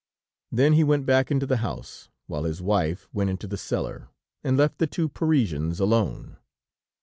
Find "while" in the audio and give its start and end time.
2.25-2.45